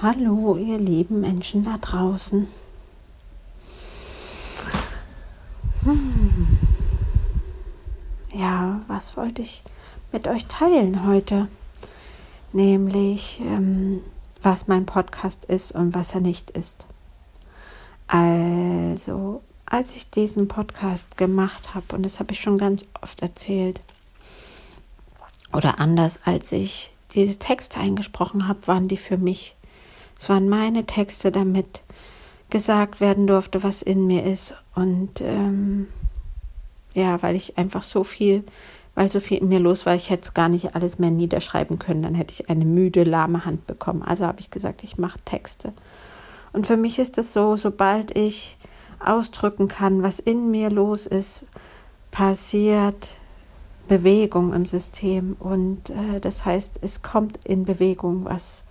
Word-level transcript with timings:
Hallo, 0.00 0.56
ihr 0.56 0.78
lieben 0.78 1.22
Menschen 1.22 1.64
da 1.64 1.76
draußen. 1.76 2.46
Hm. 5.82 6.58
Ja, 8.32 8.80
was 8.86 9.16
wollte 9.16 9.42
ich 9.42 9.64
mit 10.12 10.28
euch 10.28 10.46
teilen 10.46 11.04
heute? 11.04 11.48
Nämlich, 12.52 13.40
ähm, 13.40 14.02
was 14.40 14.68
mein 14.68 14.86
Podcast 14.86 15.44
ist 15.46 15.72
und 15.72 15.96
was 15.96 16.14
er 16.14 16.20
nicht 16.20 16.52
ist. 16.52 16.86
Also, 18.06 19.42
als 19.66 19.96
ich 19.96 20.10
diesen 20.10 20.46
Podcast 20.46 21.16
gemacht 21.16 21.74
habe, 21.74 21.96
und 21.96 22.04
das 22.04 22.20
habe 22.20 22.34
ich 22.34 22.40
schon 22.40 22.56
ganz 22.58 22.84
oft 23.02 23.20
erzählt, 23.20 23.80
oder 25.52 25.80
anders, 25.80 26.20
als 26.24 26.52
ich 26.52 26.92
diese 27.14 27.36
Texte 27.40 27.78
eingesprochen 27.78 28.46
habe, 28.46 28.64
waren 28.68 28.86
die 28.86 28.96
für 28.96 29.16
mich 29.16 29.56
es 30.18 30.28
waren 30.28 30.48
meine 30.48 30.84
Texte, 30.84 31.30
damit 31.30 31.82
gesagt 32.50 33.00
werden 33.00 33.26
durfte, 33.26 33.62
was 33.62 33.82
in 33.82 34.06
mir 34.06 34.24
ist. 34.24 34.54
Und 34.74 35.20
ähm, 35.20 35.88
ja, 36.94 37.22
weil 37.22 37.36
ich 37.36 37.56
einfach 37.58 37.82
so 37.82 38.04
viel, 38.04 38.44
weil 38.94 39.10
so 39.10 39.20
viel 39.20 39.38
in 39.38 39.48
mir 39.48 39.60
los 39.60 39.86
war, 39.86 39.94
ich 39.94 40.10
hätte 40.10 40.22
es 40.22 40.34
gar 40.34 40.48
nicht 40.48 40.74
alles 40.74 40.98
mehr 40.98 41.10
niederschreiben 41.10 41.78
können. 41.78 42.02
Dann 42.02 42.14
hätte 42.14 42.32
ich 42.32 42.50
eine 42.50 42.64
müde, 42.64 43.04
lahme 43.04 43.44
Hand 43.44 43.66
bekommen. 43.66 44.02
Also 44.02 44.26
habe 44.26 44.40
ich 44.40 44.50
gesagt, 44.50 44.82
ich 44.82 44.98
mache 44.98 45.20
Texte. 45.24 45.72
Und 46.52 46.66
für 46.66 46.76
mich 46.76 46.98
ist 46.98 47.18
es 47.18 47.32
so, 47.32 47.56
sobald 47.56 48.16
ich 48.16 48.56
ausdrücken 48.98 49.68
kann, 49.68 50.02
was 50.02 50.18
in 50.18 50.50
mir 50.50 50.70
los 50.70 51.06
ist, 51.06 51.44
passiert 52.10 53.12
Bewegung 53.86 54.52
im 54.52 54.66
System. 54.66 55.36
Und 55.38 55.90
äh, 55.90 56.20
das 56.20 56.44
heißt, 56.44 56.80
es 56.82 57.02
kommt 57.02 57.44
in 57.44 57.64
Bewegung 57.64 58.24
was 58.24 58.64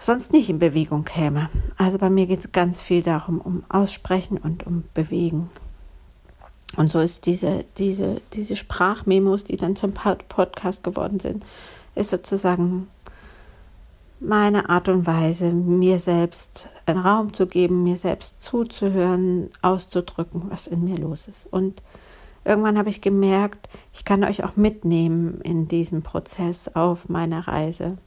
sonst 0.00 0.32
nicht 0.32 0.48
in 0.48 0.58
Bewegung 0.58 1.04
käme. 1.04 1.48
Also 1.76 1.98
bei 1.98 2.10
mir 2.10 2.26
geht 2.26 2.40
es 2.40 2.52
ganz 2.52 2.80
viel 2.80 3.02
darum, 3.02 3.40
um 3.40 3.62
Aussprechen 3.68 4.38
und 4.38 4.66
um 4.66 4.84
Bewegen. 4.94 5.50
Und 6.76 6.90
so 6.90 7.00
ist 7.00 7.26
diese, 7.26 7.64
diese, 7.78 8.20
diese 8.32 8.56
Sprachmemos, 8.56 9.44
die 9.44 9.56
dann 9.56 9.76
zum 9.76 9.92
Podcast 9.92 10.82
geworden 10.82 11.20
sind, 11.20 11.44
ist 11.94 12.10
sozusagen 12.10 12.88
meine 14.20 14.68
Art 14.68 14.88
und 14.88 15.06
Weise, 15.06 15.50
mir 15.50 15.98
selbst 15.98 16.68
einen 16.86 17.00
Raum 17.00 17.32
zu 17.32 17.46
geben, 17.46 17.82
mir 17.82 17.96
selbst 17.96 18.42
zuzuhören, 18.42 19.50
auszudrücken, 19.62 20.44
was 20.48 20.66
in 20.66 20.84
mir 20.84 20.98
los 20.98 21.26
ist. 21.26 21.46
Und 21.50 21.82
irgendwann 22.44 22.78
habe 22.78 22.90
ich 22.90 23.00
gemerkt, 23.00 23.68
ich 23.92 24.04
kann 24.04 24.22
euch 24.22 24.44
auch 24.44 24.56
mitnehmen 24.56 25.40
in 25.42 25.68
diesem 25.68 26.02
Prozess 26.02 26.68
auf 26.74 27.08
meiner 27.08 27.48
Reise 27.48 27.98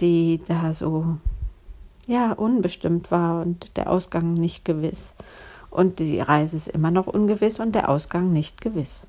die 0.00 0.40
da 0.46 0.72
so 0.72 1.18
ja 2.06 2.32
unbestimmt 2.32 3.10
war 3.10 3.42
und 3.42 3.76
der 3.76 3.90
Ausgang 3.90 4.34
nicht 4.34 4.64
gewiss. 4.64 5.14
Und 5.70 5.98
die 5.98 6.20
Reise 6.20 6.56
ist 6.56 6.68
immer 6.68 6.90
noch 6.90 7.06
ungewiss 7.06 7.58
und 7.58 7.74
der 7.74 7.88
Ausgang 7.88 8.32
nicht 8.32 8.60
gewiss. 8.60 9.06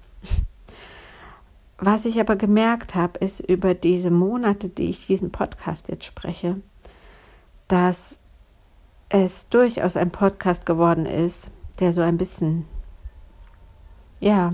Was 1.78 2.06
ich 2.06 2.20
aber 2.20 2.38
gemerkt 2.38 2.95
habe, 2.95 3.20
ist 3.20 3.42
über 3.42 3.73
diese 3.73 4.11
Monate, 4.11 4.70
die 4.70 4.89
ich 4.89 5.08
diesen 5.08 5.31
Podcast 5.31 5.89
jetzt 5.89 6.06
spreche, 6.06 6.61
dass 7.67 8.20
es 9.09 9.50
durchaus 9.50 9.98
ein 9.98 10.11
Podcast 10.11 10.66
geworden 10.66 11.06
ist, 11.06 11.52
der 11.80 11.92
so 11.92 12.02
ein 12.02 12.17
bisschen, 12.17 12.66
ja, 14.20 14.54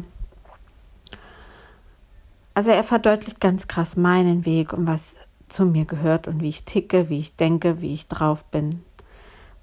also 2.55 2.72
er 2.72 2.83
verdeutlicht 2.83 3.39
ganz 3.39 3.67
krass 3.67 3.95
meinen 3.95 4.45
Weg 4.45 4.73
und 4.73 4.88
was 4.88 5.17
zu 5.50 5.66
mir 5.66 5.86
gehört 5.86 6.28
und 6.28 6.42
wie 6.42 6.50
ich 6.50 6.66
ticke, 6.66 7.09
wie 7.09 7.19
ich 7.19 7.36
denke, 7.36 7.81
wie 7.81 7.94
ich 7.94 8.08
drauf 8.08 8.45
bin. 8.45 8.83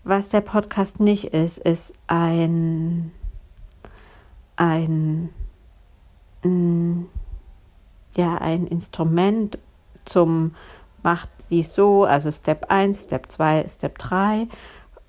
Was 0.05 0.29
der 0.29 0.41
Podcast 0.41 1.01
nicht 1.01 1.27
ist, 1.27 1.59
ist 1.59 1.95
ein, 2.07 3.13
ein, 4.57 5.31
mm, 6.45 7.07
ja, 8.17 8.37
ein 8.37 8.67
Instrument 8.67 9.59
zum 10.05 10.53
macht 11.03 11.31
dies 11.51 11.73
so, 11.73 12.05
also 12.05 12.33
Step 12.33 12.67
1, 12.69 13.05
Step 13.05 13.31
2, 13.31 13.67
Step 13.69 13.99
3 13.99 14.49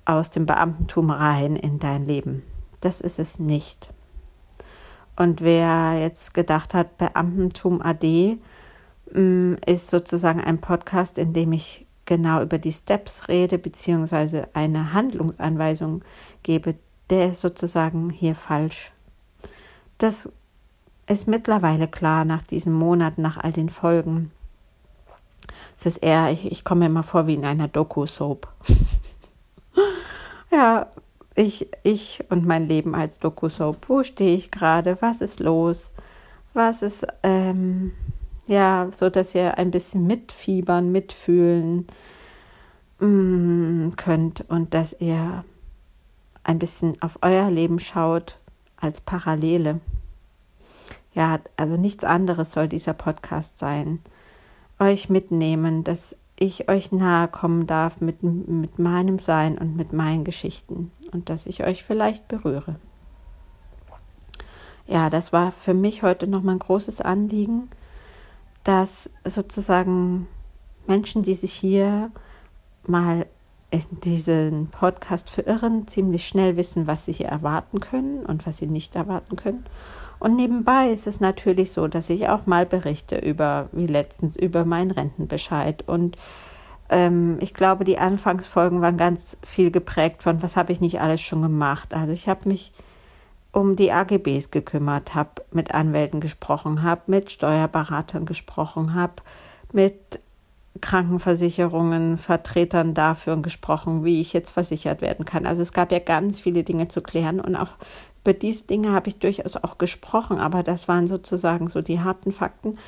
aus 0.04 0.30
dem 0.30 0.46
Beamtentum 0.46 1.10
rein 1.10 1.56
in 1.56 1.80
dein 1.80 2.06
Leben. 2.06 2.44
Das 2.80 3.00
ist 3.00 3.18
es 3.18 3.40
nicht. 3.40 3.92
Und 5.16 5.40
wer 5.40 5.98
jetzt 6.00 6.34
gedacht 6.34 6.74
hat, 6.74 6.96
Beamtentum 6.98 7.82
AD, 7.82 8.38
ist 9.12 9.90
sozusagen 9.90 10.40
ein 10.40 10.60
Podcast, 10.60 11.18
in 11.18 11.32
dem 11.32 11.52
ich 11.52 11.86
genau 12.04 12.42
über 12.42 12.58
die 12.58 12.72
Steps 12.72 13.28
rede, 13.28 13.58
beziehungsweise 13.58 14.48
eine 14.54 14.92
Handlungsanweisung 14.92 16.02
gebe, 16.42 16.74
der 17.10 17.28
ist 17.28 17.40
sozusagen 17.40 18.10
hier 18.10 18.34
falsch. 18.34 18.92
Das 19.98 20.30
ist 21.06 21.26
mittlerweile 21.26 21.88
klar 21.88 22.24
nach 22.24 22.42
diesen 22.42 22.72
Monaten, 22.72 23.22
nach 23.22 23.38
all 23.38 23.52
den 23.52 23.68
Folgen. 23.68 24.30
Es 25.76 25.86
ist 25.86 25.98
eher, 25.98 26.30
ich, 26.30 26.50
ich 26.50 26.64
komme 26.64 26.80
mir 26.80 26.86
immer 26.86 27.02
vor 27.02 27.26
wie 27.26 27.34
in 27.34 27.44
einer 27.44 27.68
Doku-Soap. 27.68 28.48
ja, 30.50 30.88
ich, 31.34 31.68
ich 31.82 32.24
und 32.30 32.46
mein 32.46 32.68
Leben 32.68 32.94
als 32.94 33.18
Doku-Soap. 33.18 33.88
Wo 33.88 34.02
stehe 34.02 34.34
ich 34.34 34.50
gerade? 34.50 35.00
Was 35.00 35.20
ist 35.20 35.40
los? 35.40 35.92
Was 36.52 36.82
ist, 36.82 37.06
ähm, 37.22 37.92
ja, 38.48 38.88
so 38.90 39.10
dass 39.10 39.34
ihr 39.34 39.58
ein 39.58 39.70
bisschen 39.70 40.06
mitfiebern, 40.06 40.90
mitfühlen 40.90 41.86
mm, 42.98 43.90
könnt 43.96 44.48
und 44.48 44.74
dass 44.74 44.96
ihr 44.98 45.44
ein 46.44 46.58
bisschen 46.58 47.00
auf 47.02 47.18
euer 47.22 47.50
Leben 47.50 47.78
schaut 47.78 48.38
als 48.76 49.00
Parallele. 49.00 49.80
Ja, 51.12 51.38
also 51.56 51.76
nichts 51.76 52.04
anderes 52.04 52.52
soll 52.52 52.68
dieser 52.68 52.94
Podcast 52.94 53.58
sein. 53.58 54.00
Euch 54.78 55.10
mitnehmen, 55.10 55.84
dass 55.84 56.16
ich 56.38 56.68
euch 56.68 56.92
nahe 56.92 57.28
kommen 57.28 57.66
darf 57.66 58.00
mit, 58.00 58.22
mit 58.22 58.78
meinem 58.78 59.18
Sein 59.18 59.58
und 59.58 59.76
mit 59.76 59.92
meinen 59.92 60.24
Geschichten 60.24 60.92
und 61.12 61.28
dass 61.28 61.46
ich 61.46 61.64
euch 61.64 61.82
vielleicht 61.84 62.28
berühre. 62.28 62.76
Ja, 64.86 65.10
das 65.10 65.32
war 65.32 65.52
für 65.52 65.74
mich 65.74 66.02
heute 66.02 66.26
nochmal 66.26 66.54
ein 66.54 66.60
großes 66.60 67.02
Anliegen, 67.02 67.68
dass 68.64 69.10
sozusagen 69.24 70.26
Menschen, 70.86 71.22
die 71.22 71.34
sich 71.34 71.52
hier 71.52 72.10
mal 72.86 73.26
in 73.70 73.84
diesen 74.02 74.68
Podcast 74.68 75.28
verirren, 75.28 75.86
ziemlich 75.86 76.26
schnell 76.26 76.56
wissen, 76.56 76.86
was 76.86 77.04
sie 77.04 77.12
hier 77.12 77.28
erwarten 77.28 77.80
können 77.80 78.24
und 78.24 78.46
was 78.46 78.58
sie 78.58 78.66
nicht 78.66 78.96
erwarten 78.96 79.36
können. 79.36 79.64
Und 80.18 80.36
nebenbei 80.36 80.90
ist 80.90 81.06
es 81.06 81.20
natürlich 81.20 81.72
so, 81.72 81.86
dass 81.86 82.10
ich 82.10 82.28
auch 82.28 82.46
mal 82.46 82.66
berichte 82.66 83.16
über, 83.16 83.68
wie 83.72 83.86
letztens, 83.86 84.36
über 84.36 84.64
meinen 84.64 84.90
Rentenbescheid. 84.90 85.84
Und 85.86 86.16
ähm, 86.88 87.38
ich 87.40 87.54
glaube, 87.54 87.84
die 87.84 87.98
Anfangsfolgen 87.98 88.80
waren 88.80 88.96
ganz 88.96 89.36
viel 89.42 89.70
geprägt 89.70 90.22
von, 90.22 90.42
was 90.42 90.56
habe 90.56 90.72
ich 90.72 90.80
nicht 90.80 91.00
alles 91.00 91.20
schon 91.20 91.42
gemacht. 91.42 91.94
Also 91.94 92.12
ich 92.12 92.28
habe 92.28 92.48
mich 92.48 92.72
um 93.52 93.76
die 93.76 93.92
AGBs 93.92 94.50
gekümmert, 94.50 95.14
habe 95.14 95.42
mit 95.52 95.74
Anwälten 95.74 96.20
gesprochen, 96.20 96.82
habe 96.82 97.02
mit 97.06 97.30
Steuerberatern 97.30 98.26
gesprochen, 98.26 98.94
habe 98.94 99.14
mit 99.72 100.20
Krankenversicherungen, 100.80 102.18
Vertretern 102.18 102.94
dafür 102.94 103.36
gesprochen, 103.42 104.04
wie 104.04 104.20
ich 104.20 104.32
jetzt 104.32 104.50
versichert 104.50 105.00
werden 105.00 105.24
kann. 105.24 105.46
Also 105.46 105.62
es 105.62 105.72
gab 105.72 105.90
ja 105.92 105.98
ganz 105.98 106.40
viele 106.40 106.62
Dinge 106.62 106.88
zu 106.88 107.00
klären 107.02 107.40
und 107.40 107.56
auch 107.56 107.70
über 108.22 108.32
diese 108.32 108.64
Dinge 108.64 108.92
habe 108.92 109.08
ich 109.08 109.18
durchaus 109.18 109.56
auch 109.56 109.78
gesprochen, 109.78 110.38
aber 110.38 110.62
das 110.62 110.86
waren 110.86 111.06
sozusagen 111.06 111.68
so 111.68 111.80
die 111.80 112.00
harten 112.00 112.32
Fakten, 112.32 112.78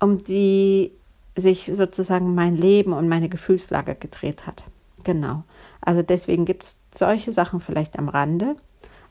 um 0.00 0.22
die 0.22 0.92
sich 1.36 1.70
sozusagen 1.72 2.34
mein 2.34 2.56
Leben 2.56 2.92
und 2.92 3.08
meine 3.08 3.28
Gefühlslage 3.28 3.94
gedreht 3.94 4.46
hat. 4.46 4.64
Genau. 5.04 5.44
Also 5.80 6.02
deswegen 6.02 6.44
gibt 6.44 6.64
es 6.64 6.78
solche 6.92 7.32
Sachen 7.32 7.60
vielleicht 7.60 7.98
am 7.98 8.08
Rande 8.08 8.56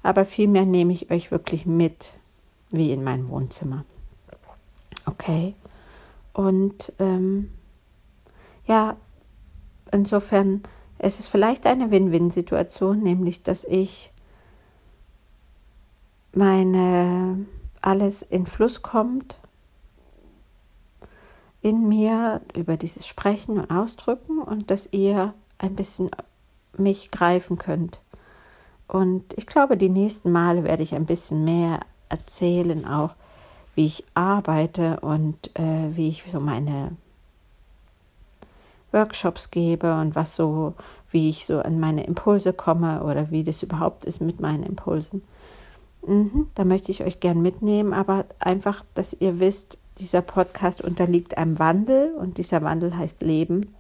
aber 0.04 0.26
vielmehr 0.26 0.66
nehme 0.66 0.94
ich 0.94 1.12
euch 1.12 1.32
wirklich 1.32 1.66
mit, 1.66 2.20
wie 2.72 2.92
in 2.92 3.04
mein 3.04 3.30
Wohnzimmer. 3.30 3.86
Okay. 5.06 5.56
Und 6.34 6.94
ähm, 7.00 7.52
ja, 8.66 8.96
insofern 9.92 10.64
es 10.98 11.20
ist 11.20 11.30
vielleicht 11.30 11.66
eine 11.66 11.92
Win-Win-Situation, 11.92 13.02
nämlich 13.02 13.44
dass 13.44 13.66
ich 13.66 14.12
meine 16.34 17.46
alles 17.82 18.22
in 18.22 18.46
Fluss 18.46 18.82
kommt 18.82 19.40
in 21.62 21.88
mir 21.88 22.42
über 22.56 22.78
dieses 22.78 23.08
Sprechen 23.08 23.60
und 23.60 23.72
Ausdrücken 23.72 24.42
und 24.42 24.72
dass 24.72 24.88
ihr 24.92 25.34
ein 25.58 25.76
bisschen 25.76 26.10
mich 26.78 27.12
greifen 27.12 27.58
könnt 27.58 28.02
und 28.90 29.24
ich 29.38 29.48
glaube, 29.48 29.78
die 29.78 29.90
nächsten 29.90 30.32
Male 30.32 30.64
werde 30.66 30.84
ich 30.84 30.94
ein 30.94 31.06
bisschen 31.06 31.46
mehr 31.46 31.80
erzählen, 32.10 32.86
auch 32.86 33.16
wie 33.76 33.86
ich 33.86 34.04
arbeite 34.14 35.00
und 35.00 35.58
äh, 35.58 35.96
wie 35.96 36.10
ich 36.10 36.26
so 36.30 36.42
meine, 36.42 36.92
Workshops 38.92 39.52
gebe 39.52 39.94
und 39.94 40.16
was 40.16 40.36
so, 40.36 40.74
wie 41.12 41.30
ich 41.30 41.46
so 41.46 41.60
an 41.60 41.80
meine 41.80 42.04
Impulse 42.06 42.54
komme 42.54 43.04
oder 43.04 43.32
wie 43.32 43.44
das 43.44 43.64
überhaupt 43.64 44.06
ist 44.06 44.22
mit 44.22 44.40
meinen 44.40 44.64
Impulsen. 44.64 45.22
Mhm, 46.06 46.48
da 46.56 46.64
möchte 46.64 46.92
ich 46.92 47.04
euch 47.04 47.20
gern 47.20 47.42
mitnehmen, 47.42 47.94
aber 47.94 48.26
einfach, 48.40 48.84
dass 48.94 49.16
ihr 49.20 49.40
wisst, 49.40 49.78
dieser 50.00 50.22
Podcast 50.22 50.82
unterliegt 50.82 51.38
einem 51.38 51.60
Wandel 51.60 52.14
und 52.16 52.38
dieser 52.38 52.62
Wandel 52.62 52.96
heißt 52.98 53.22
Leben. 53.22 53.76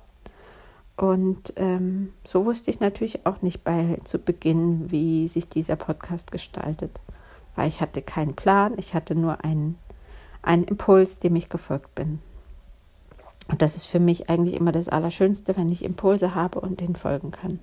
Und 0.99 1.53
ähm, 1.55 2.11
so 2.25 2.43
wusste 2.43 2.69
ich 2.69 2.81
natürlich 2.81 3.25
auch 3.25 3.41
nicht 3.41 3.63
bei 3.63 3.99
zu 4.03 4.19
Beginn, 4.19 4.91
wie 4.91 5.29
sich 5.29 5.47
dieser 5.47 5.77
Podcast 5.77 6.29
gestaltet, 6.29 6.99
weil 7.55 7.69
ich 7.69 7.79
hatte 7.79 8.01
keinen 8.01 8.35
Plan, 8.35 8.73
ich 8.75 8.93
hatte 8.93 9.15
nur 9.15 9.45
einen, 9.45 9.77
einen 10.41 10.65
Impuls, 10.65 11.19
dem 11.19 11.37
ich 11.37 11.47
gefolgt 11.47 11.95
bin. 11.95 12.19
Und 13.47 13.61
das 13.61 13.77
ist 13.77 13.85
für 13.85 14.01
mich 14.01 14.29
eigentlich 14.29 14.55
immer 14.55 14.73
das 14.73 14.89
Allerschönste, 14.89 15.55
wenn 15.55 15.69
ich 15.69 15.85
Impulse 15.85 16.35
habe 16.35 16.59
und 16.59 16.81
denen 16.81 16.97
folgen 16.97 17.31
kann. 17.31 17.59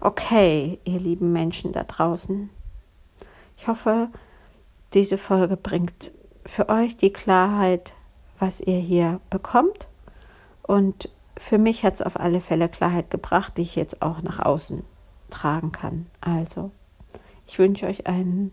Okay, 0.00 0.80
ihr 0.82 0.98
lieben 0.98 1.32
Menschen 1.32 1.70
da 1.70 1.84
draußen, 1.84 2.50
ich 3.56 3.68
hoffe, 3.68 4.08
diese 4.92 5.18
Folge 5.18 5.56
bringt 5.56 6.10
für 6.44 6.68
euch 6.68 6.96
die 6.96 7.12
Klarheit, 7.12 7.94
was 8.40 8.60
ihr 8.60 8.80
hier 8.80 9.20
bekommt. 9.30 9.86
Und 10.62 11.10
für 11.38 11.58
mich 11.58 11.84
hat 11.84 11.94
es 11.94 12.02
auf 12.02 12.18
alle 12.18 12.40
Fälle 12.40 12.68
Klarheit 12.68 13.10
gebracht, 13.10 13.56
die 13.56 13.62
ich 13.62 13.76
jetzt 13.76 14.02
auch 14.02 14.22
nach 14.22 14.40
außen 14.40 14.82
tragen 15.30 15.72
kann. 15.72 16.06
Also, 16.20 16.70
ich 17.46 17.58
wünsche 17.58 17.86
euch 17.86 18.06
einen, 18.06 18.52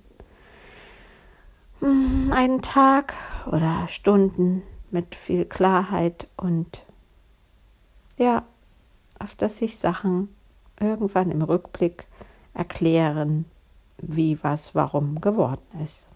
hm, 1.80 2.32
einen 2.34 2.62
Tag 2.62 3.14
oder 3.48 3.88
Stunden 3.88 4.62
mit 4.92 5.16
viel 5.16 5.46
Klarheit 5.46 6.28
und 6.38 6.86
ja, 8.18 8.44
auf 9.20 9.36
dass 9.36 9.58
sich 9.58 9.78
Sachen 9.78 10.30
irgendwann 10.80 11.32
im 11.32 11.42
Rückblick 11.42 12.08
erklären 12.54 13.46
wie 13.98 14.38
was 14.44 14.76
warum 14.76 15.22
geworden 15.22 15.62
ist. 15.84 16.08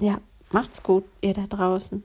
Ja, 0.00 0.18
macht's 0.50 0.82
gut, 0.82 1.04
ihr 1.20 1.34
da 1.34 1.46
draußen. 1.46 2.02